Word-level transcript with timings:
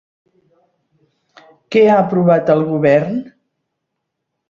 Què 1.77 1.85
ha 1.91 2.01
aprovat 2.07 2.53
el 2.57 2.67
govern? 2.73 3.25